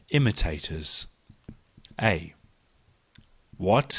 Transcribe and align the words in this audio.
Imitators 0.09 1.05
,—A:" 2.01 2.33
What 3.57 3.89